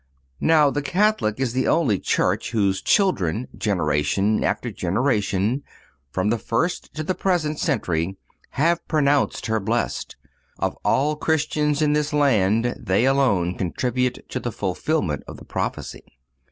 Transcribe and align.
Now 0.39 0.71
the 0.71 0.81
Catholic 0.81 1.39
is 1.39 1.53
the 1.53 1.67
only 1.67 1.99
Church 1.99 2.49
whose 2.49 2.81
children, 2.81 3.47
generation 3.55 4.43
after 4.43 4.71
generation, 4.71 5.61
from 6.09 6.31
the 6.31 6.39
first 6.39 6.91
to 6.95 7.03
the 7.03 7.13
present 7.13 7.59
century, 7.59 8.17
have 8.49 8.87
pronounced 8.87 9.45
her 9.45 9.59
blessed; 9.59 10.15
of 10.57 10.75
all 10.83 11.15
Christians 11.15 11.83
in 11.83 11.93
this 11.93 12.13
land, 12.13 12.73
they 12.79 13.05
alone 13.05 13.53
contribute 13.55 14.27
to 14.29 14.39
the 14.39 14.51
fulfilment 14.51 15.21
of 15.27 15.37
the 15.37 15.45
prophecy. 15.45 16.17